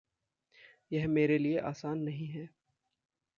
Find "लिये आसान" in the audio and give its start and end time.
1.37-1.99